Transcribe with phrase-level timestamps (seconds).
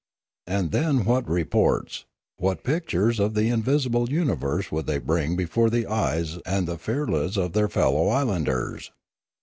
[0.47, 2.05] And then what reports,
[2.37, 6.79] what pictures of the in visible universes would they bring before the eyes and the
[6.79, 8.89] firlas of their fellow islanders!